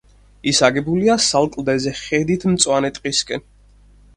ის 0.51 0.61
აგებულია 0.67 1.17
სალ 1.25 1.49
კლდეზე 1.57 1.93
ხედით 1.99 2.49
მწვანე 2.55 2.91
ტყისკენ. 2.97 3.45